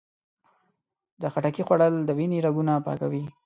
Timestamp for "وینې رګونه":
2.17-2.73